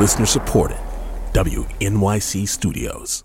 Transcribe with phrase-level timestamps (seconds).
[0.00, 0.78] Listener supported.
[1.34, 3.22] WNYC Studios.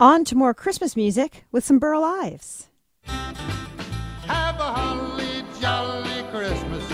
[0.00, 2.66] On to more Christmas music with some Burl Ives.
[3.04, 6.84] Have a holly jolly Christmas.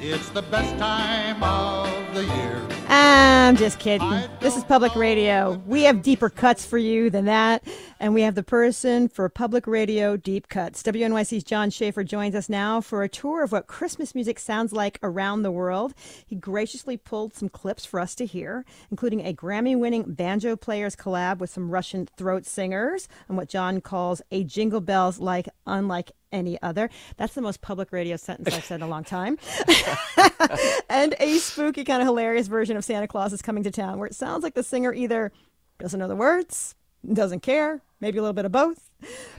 [0.00, 2.65] It's the best time of the year.
[2.88, 4.08] I'm just kidding.
[4.40, 5.60] This is public radio.
[5.66, 7.64] We have deeper cuts for you than that.
[7.98, 10.82] And we have the person for public radio deep cuts.
[10.82, 14.98] WNYC's John Schaefer joins us now for a tour of what Christmas music sounds like
[15.02, 15.94] around the world.
[16.26, 20.94] He graciously pulled some clips for us to hear, including a Grammy winning banjo players
[20.94, 26.12] collab with some Russian throat singers and what John calls a jingle bells like unlike
[26.36, 26.90] any other.
[27.16, 29.38] That's the most public radio sentence I've said in a long time.
[30.88, 34.06] and a spooky, kind of hilarious version of Santa Claus is coming to town, where
[34.06, 35.32] it sounds like the singer either
[35.78, 36.74] doesn't know the words,
[37.10, 38.90] doesn't care, maybe a little bit of both.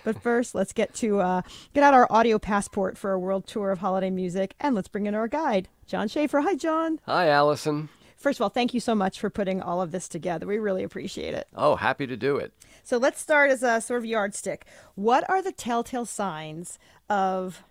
[0.03, 1.41] But first, let's get to uh,
[1.73, 5.05] get out our audio passport for a world tour of holiday music, and let's bring
[5.05, 6.41] in our guide, John Schaefer.
[6.41, 6.99] Hi, John.
[7.05, 7.89] Hi, Allison.
[8.17, 10.47] First of all, thank you so much for putting all of this together.
[10.47, 11.47] We really appreciate it.
[11.55, 12.51] Oh, happy to do it.
[12.87, 14.65] So let's start as a sort of yardstick.
[14.95, 17.61] What are the telltale signs of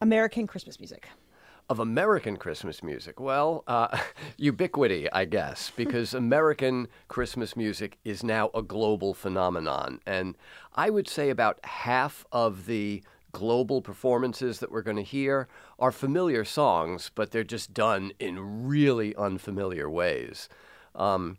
[0.00, 1.08] American Christmas music?
[1.68, 3.18] Of American Christmas music?
[3.18, 3.98] Well, uh,
[4.36, 9.98] ubiquity, I guess, because American Christmas music is now a global phenomenon.
[10.06, 10.36] And
[10.76, 15.48] I would say about half of the global performances that we're going to hear
[15.80, 20.48] are familiar songs, but they're just done in really unfamiliar ways.
[20.94, 21.38] Um,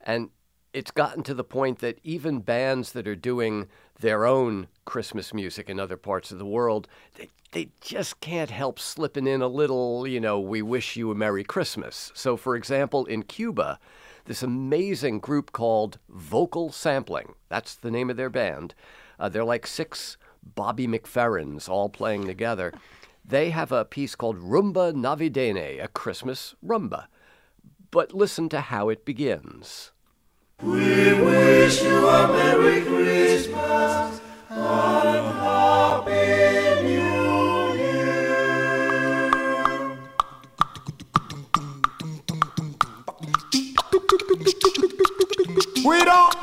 [0.00, 0.30] and
[0.74, 3.68] it's gotten to the point that even bands that are doing
[4.00, 8.80] their own Christmas music in other parts of the world, they, they just can't help
[8.80, 12.10] slipping in a little, you know, we wish you a Merry Christmas.
[12.14, 13.78] So, for example, in Cuba,
[14.24, 18.74] this amazing group called Vocal Sampling, that's the name of their band.
[19.18, 22.72] Uh, they're like six Bobby McFerrins all playing together.
[23.24, 27.06] They have a piece called Rumba Navidene, a Christmas rumba.
[27.92, 29.92] But listen to how it begins.
[30.62, 38.38] We wish you a Merry Christmas and a Happy New Year.
[45.84, 46.34] We don't.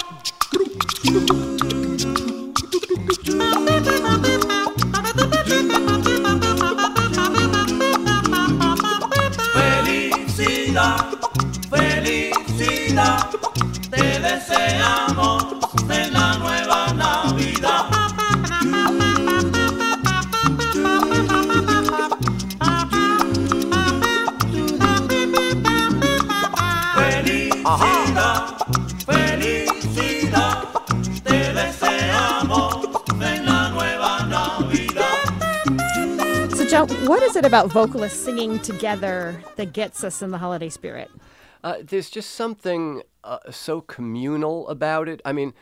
[37.12, 41.12] What is it about vocalists singing together that gets us in the holiday spirit?
[41.64, 45.22] Uh, there's just something uh, so communal about it.
[45.26, 45.54] I mean,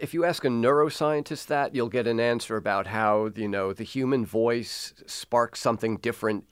[0.00, 3.84] if you ask a neuroscientist that, you'll get an answer about how you know the
[3.84, 6.44] human voice sparks something different,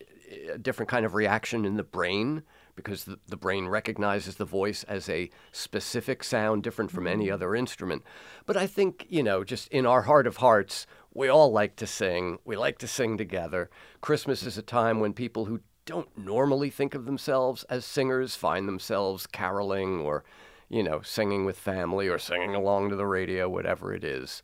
[0.53, 2.43] a different kind of reaction in the brain
[2.77, 7.55] because the, the brain recognizes the voice as a specific sound different from any other
[7.55, 8.03] instrument.
[8.47, 11.87] But I think you know, just in our heart of hearts, we all like to
[11.87, 12.38] sing.
[12.44, 13.71] We like to sing together.
[14.00, 18.67] Christmas is a time when people who don't normally think of themselves as singers find
[18.69, 20.25] themselves caroling or,
[20.69, 24.43] you know, singing with family or singing along to the radio, whatever it is.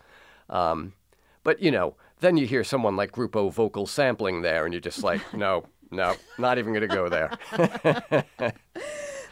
[0.48, 0.92] Um,
[1.42, 5.02] but, you know, then you hear someone like Grupo Vocal sampling there, and you're just
[5.02, 8.54] like, no, no, not even going to go there.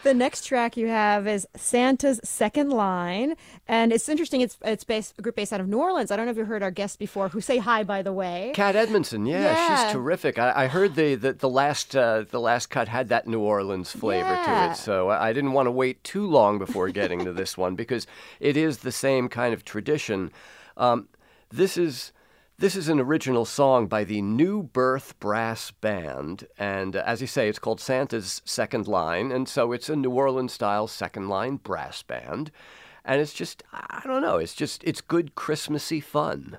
[0.04, 3.34] The next track you have is Santa's Second Line,
[3.66, 4.40] and it's interesting.
[4.40, 6.10] It's it's based a group based out of New Orleans.
[6.10, 8.52] I don't know if you heard our guest before, who say hi by the way.
[8.54, 9.84] Kat Edmonson, yeah, Yeah.
[9.84, 10.38] she's terrific.
[10.38, 13.90] I, I heard the, the, the last uh, the last cut had that New Orleans
[13.90, 17.32] flavor to it, so I I didn't want to wait too long before getting to
[17.32, 18.06] this one because
[18.40, 20.30] it is the same kind of tradition.
[20.76, 21.08] Um,
[21.50, 22.12] this is
[22.60, 27.28] this is an original song by the New Birth Brass Band, and uh, as you
[27.28, 31.56] say, it's called Santa's Second Line, and so it's a New Orleans style second line
[31.56, 32.50] brass band,
[33.04, 36.58] and it's just I don't know, it's just it's good Christmassy fun.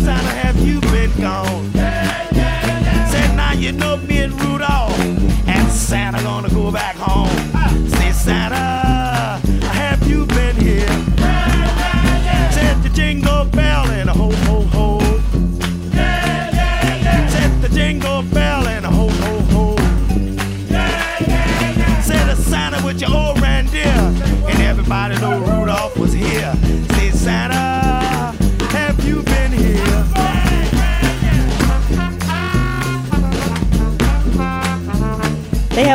[0.00, 1.72] Santa, Santa, Santa, have you been gone?
[3.10, 4.98] Said now you know me and Rudolph
[5.46, 7.49] and Santa gonna go back home.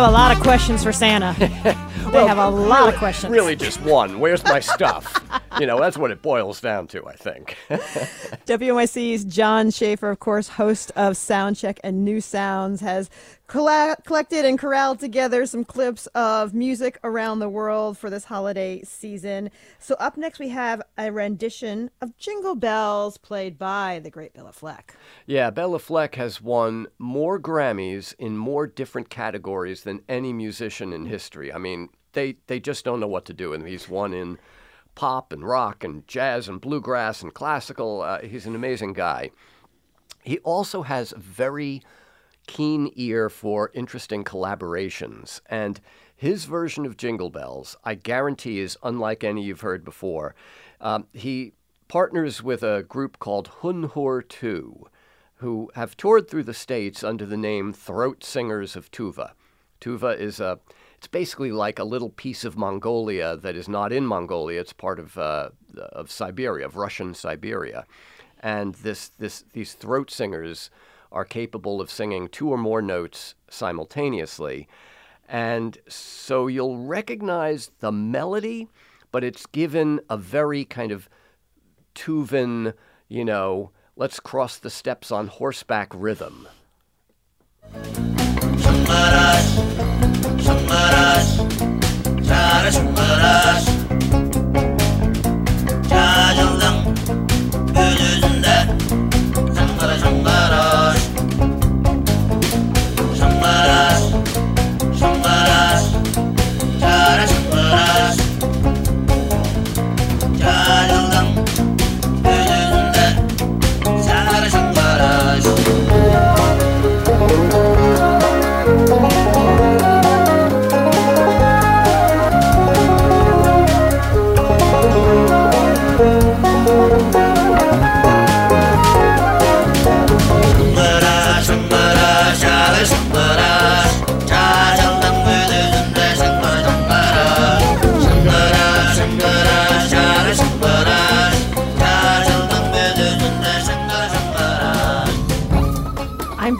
[0.05, 1.35] Have a lot of questions for Santa.
[2.11, 3.31] they have a lot of questions.
[3.31, 4.19] Really, just one.
[4.19, 5.19] Where's my stuff?
[5.59, 7.57] you know, that's what it boils down to, I think.
[8.45, 13.09] WNYC's John Schaefer, of course, host of Soundcheck and New Sounds, has
[13.47, 19.51] collected and corralled together some clips of music around the world for this holiday season.
[19.79, 24.51] So, up next, we have a rendition of Jingle Bells played by the great Bela
[24.51, 24.95] Fleck.
[25.25, 31.05] yeah, Bela Fleck has won more Grammys in more different categories than any musician in
[31.05, 31.53] history.
[31.53, 33.53] I mean, they, they just don't know what to do.
[33.53, 34.39] And he's won in
[34.95, 38.01] pop and rock and jazz and bluegrass and classical.
[38.01, 39.29] Uh, he's an amazing guy.
[40.23, 41.83] He also has very
[42.47, 45.41] keen ear for interesting collaborations.
[45.47, 45.79] And
[46.15, 50.35] his version of Jingle Bells, I guarantee, is unlike any you've heard before.
[50.79, 51.53] Um, he
[51.87, 54.87] partners with a group called Huun Huur Tu,
[55.35, 59.31] who have toured through the States under the name Throat Singers of Tuva.
[59.81, 60.59] Tuva is a
[60.97, 64.61] it's basically like a little piece of Mongolia that is not in Mongolia.
[64.61, 67.85] It's part of uh, of Siberia, of Russian Siberia,
[68.39, 70.69] and this this these throat singers
[71.15, 74.67] are capable of singing two or more notes simultaneously,
[75.27, 78.67] and so you'll recognize the melody,
[79.11, 81.09] but it's given a very kind of
[81.95, 82.73] Tuvan,
[83.07, 86.47] you know, let's cross the steppes on horseback rhythm.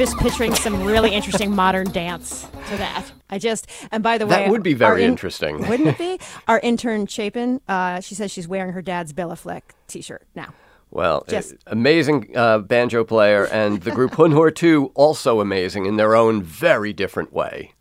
[0.05, 3.11] Just picturing some really interesting modern dance to that.
[3.31, 5.57] I just, and by the way, That would be very in- interesting.
[5.67, 6.19] wouldn't it be?
[6.47, 10.53] Our intern Chapin, uh, she says she's wearing her dad's Bela Fleck T-shirt now.
[10.91, 15.87] Well, Just- uh, amazing uh, banjo player, and the group Huun Huur Tu also amazing
[15.87, 17.73] in their own very different way.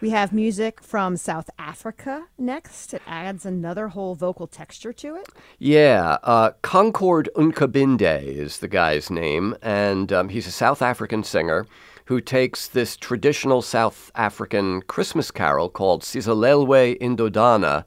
[0.00, 2.94] We have music from South Africa next.
[2.94, 5.28] It adds another whole vocal texture to it.
[5.58, 11.66] Yeah, uh, Concord Nkabinde is the guy's name, and um, he's a South African singer
[12.06, 17.84] who takes this traditional South African Christmas carol called Sizalelwe Indodana,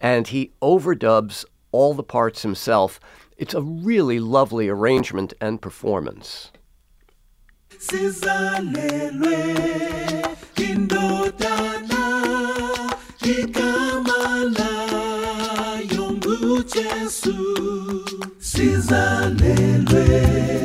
[0.00, 2.98] and he overdubs all the parts himself.
[3.36, 6.52] It's a really lovely arrangement and performance.
[7.78, 9.50] Sizalelwe
[18.80, 20.59] Sizalelwe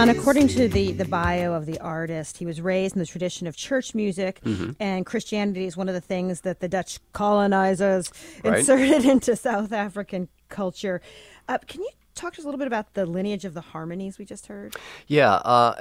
[0.00, 3.46] John, according to the, the bio of the artist, he was raised in the tradition
[3.46, 4.70] of church music, Mm-hmm.
[4.80, 8.10] and Christianity is one of the things that the Dutch colonizers
[8.42, 8.60] Right.
[8.60, 11.02] inserted into South African culture.
[11.50, 14.16] Uh, can you talk to us a little bit about the lineage of the harmonies
[14.18, 14.74] we just heard?
[15.06, 15.74] Yeah, uh,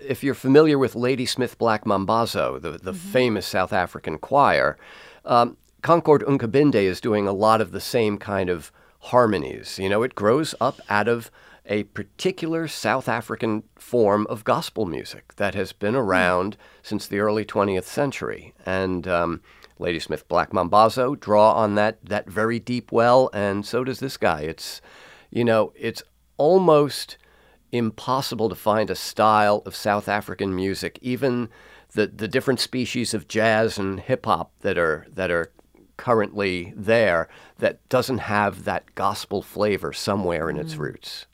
[0.00, 4.78] if you're familiar with Ladysmith Black Mambazo, the, the famous South African choir,
[5.24, 8.70] um, Concord Nkabinde is doing a lot of the same kind of
[9.00, 9.76] harmonies.
[9.80, 11.32] You know, it grows up out of
[11.68, 17.44] a particular South African form of gospel music that has been around since the early
[17.44, 18.54] 20th century.
[18.64, 19.40] And um,
[19.78, 24.42] Ladysmith Black Mambazo draw on that, that very deep well, and so does this guy.
[24.42, 24.80] It's,
[25.30, 26.02] you know, it's
[26.36, 27.18] almost
[27.72, 31.48] impossible to find a style of South African music, even
[31.92, 35.50] the, the different species of jazz and hip hop that are that are
[35.96, 37.26] currently there
[37.58, 41.26] that doesn't have that gospel flavor somewhere in its roots.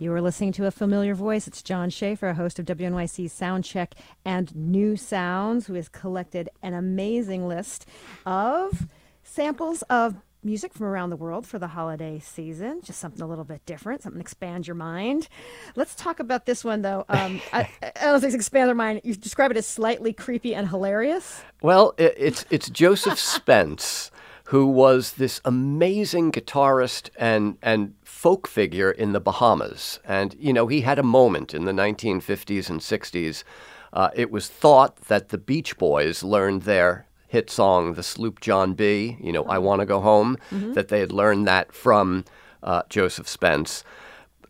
[0.00, 1.48] You are listening to a familiar voice.
[1.48, 7.48] It's John Schaefer, host of WNYC's Soundcheck and New Sounds, who has collected an amazing
[7.48, 7.84] list
[8.24, 8.86] of
[9.24, 10.14] samples of
[10.44, 12.80] music from around the world for the holiday season.
[12.84, 15.28] Just something a little bit different, something to expand your mind.
[15.74, 17.04] Let's talk about this one, though.
[17.08, 19.00] Um, I, I don't think it's expand your mind.
[19.02, 21.42] You describe it as slightly creepy and hilarious.
[21.60, 24.12] Well, it, it's it's Joseph Spence,
[24.48, 30.66] who was this amazing guitarist and and folk figure in the Bahamas, and you know
[30.66, 33.44] he had a moment in the 1950s and 60s.
[33.92, 38.72] Uh, it was thought that the Beach Boys learned their hit song, "The Sloop John
[38.72, 42.24] B." You know, "I Want to Go Home," that they had learned that from
[42.62, 43.84] uh, Joseph Spence,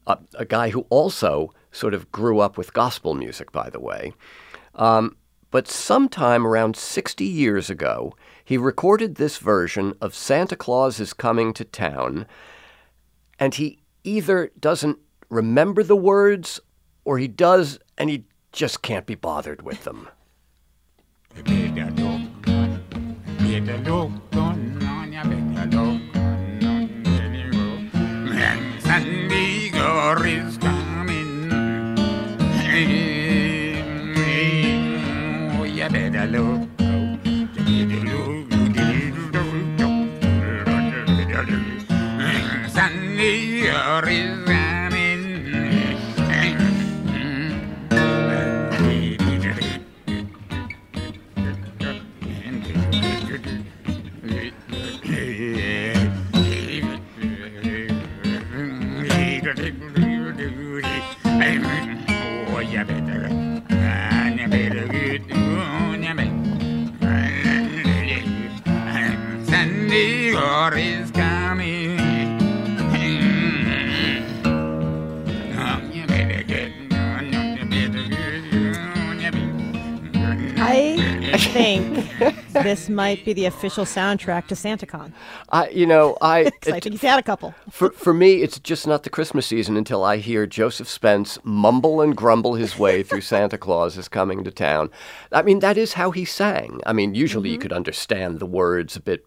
[0.07, 4.13] a, a guy who also sort of grew up with gospel music, by the way.
[4.77, 5.17] Um,
[5.51, 8.15] but sometime around 60 years ago,
[8.45, 12.27] he recorded this version of Santa Claus is Coming to Town,
[13.39, 14.99] and he either doesn't
[15.31, 16.61] remember the words
[17.05, 20.09] or he does and he just can't be bothered with them.
[81.39, 82.09] think
[82.53, 85.13] this might be the official soundtrack to SantaCon.
[85.51, 87.55] I, you know, I it- think he's had a couple.
[87.71, 92.01] for, for me, it's just not the Christmas season until I hear Joseph Spence mumble
[92.01, 94.91] and grumble his way through Santa Claus is coming to town.
[95.33, 96.81] I mean, that is how he sang.
[96.87, 99.25] I mean, usually you could understand the words a bit,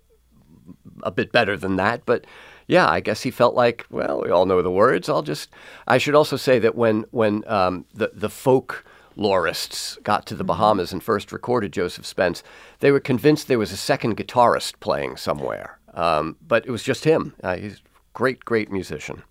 [1.03, 2.25] a bit better than that, but
[2.67, 5.09] yeah, I guess he felt like, well, we all know the words.
[5.09, 5.49] I'll just.
[5.87, 10.43] I should also say that when when um, the the folk lorists got to the
[10.43, 12.43] Bahamas and first recorded Joseph Spence,
[12.79, 17.03] they were convinced there was a second guitarist playing somewhere, um, but it was just
[17.03, 17.33] him.
[17.43, 17.81] Uh, he's a
[18.13, 19.23] great, great musician.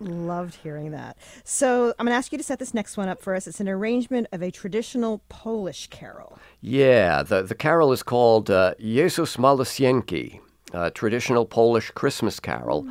[0.00, 1.18] Loved hearing that.
[1.44, 3.46] So I'm going to ask you to set this next one up for us.
[3.46, 6.38] It's an arrangement of a traditional Polish carol.
[6.62, 10.40] Yeah, the, the carol is called uh, Jezus Malusieńki,
[10.72, 12.88] a traditional Polish Christmas carol.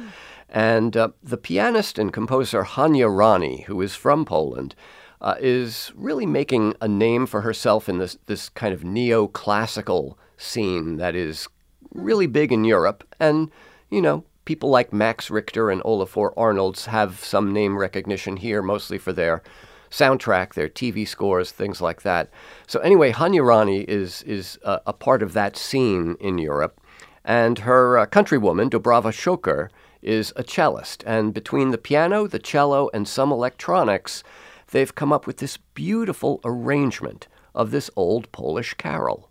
[0.50, 4.75] And uh, the pianist and composer Hania Rani, who is from Poland,
[5.21, 10.97] uh, is really making a name for herself in this, this kind of neoclassical scene
[10.97, 11.47] that is
[11.93, 13.03] really big in Europe.
[13.19, 13.51] And,
[13.89, 18.97] you know, people like Max Richter and Olafur Arnalds have some name recognition here, mostly
[18.97, 19.43] for their
[19.91, 22.29] soundtrack, their TV scores, things like that.
[22.67, 26.79] So anyway, Hania Rani is is a, a part of that scene in Europe,
[27.25, 29.69] and her uh, countrywoman Dobrawa Czocher
[30.01, 31.03] is a cellist.
[31.05, 34.23] And between the piano, the cello, and some electronics,
[34.71, 39.28] they've come up with this beautiful arrangement of this old Polish carol.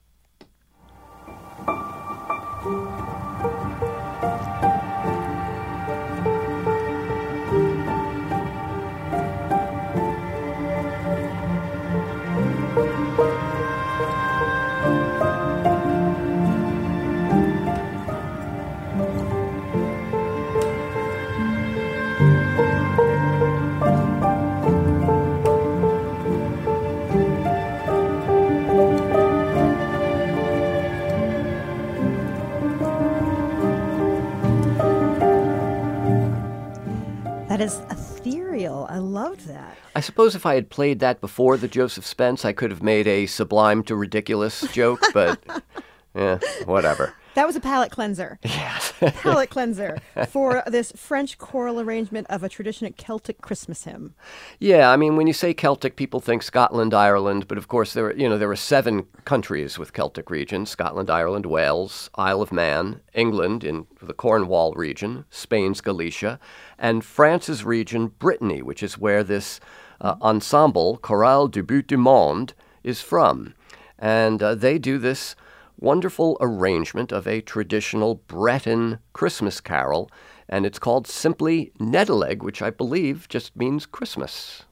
[37.91, 38.87] Ethereal.
[38.91, 39.77] I loved that.
[39.95, 43.07] I suppose if I had played that before the Joseph Spence, I could have made
[43.07, 45.41] a sublime to ridiculous joke, but
[46.15, 47.15] yeah, whatever.
[47.39, 48.41] That was a palate cleanser.
[48.49, 48.93] Yes.
[49.23, 54.15] palate cleanser for this French choral arrangement of a traditional Celtic Christmas hymn.
[54.59, 58.07] Yeah, I mean, when you say Celtic, people think Scotland, Ireland, but of course there
[58.07, 62.51] are, you know, there are seven countries with Celtic regions: Scotland, Ireland, Wales, Isle of
[62.51, 66.41] Man, England in the Cornwall region, Spain's Galicia,
[66.77, 69.61] and France's region, Brittany, which is where this
[70.01, 72.53] uh, ensemble, Chorale du Bout du Monde,
[72.83, 73.55] is from.
[73.97, 75.37] And uh, they do this
[75.79, 80.11] wonderful arrangement of a traditional Breton Christmas carol,
[80.49, 84.65] and it's called simply Nedeleg, which I believe just means Christmas.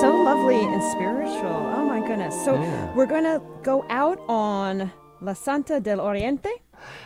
[0.00, 1.72] So lovely and spiritual.
[1.76, 2.34] Oh my goodness.
[2.44, 2.56] So
[2.94, 6.50] we're going to go out on La Santa del Oriente.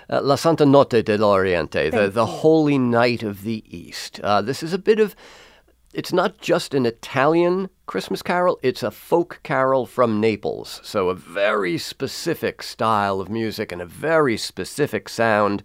[0.08, 2.32] Uh, La Santa Notte dell'Oriente, the, Thank the you.
[2.32, 4.20] Holy Night of the East.
[4.20, 5.14] Uh, this is a bit of,
[5.92, 10.80] it's not just an Italian Christmas carol, it's a folk carol from Naples.
[10.82, 15.62] So a very specific style of music and a very specific sound.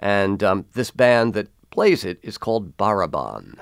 [0.00, 3.60] And um, this band that plays it is called Baraban.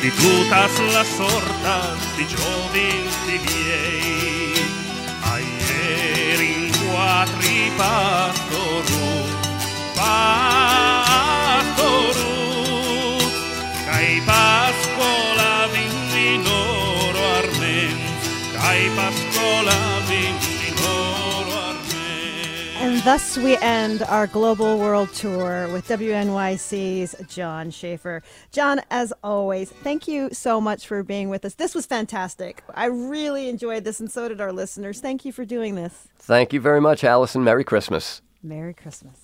[0.00, 4.52] di tutta la sorta di gioventi miei,
[5.20, 8.53] a ai ringuatri pasto
[23.04, 28.22] thus we end our global world tour with WNYC's John Schaefer.
[28.50, 31.54] John, as always, thank you so much for being with us.
[31.54, 32.64] This was fantastic.
[32.74, 35.00] I really enjoyed this, and so did our listeners.
[35.00, 36.08] Thank you for doing this.
[36.18, 37.44] Thank you very much, Allison.
[37.44, 38.22] Merry Christmas.
[38.42, 39.23] Merry Christmas.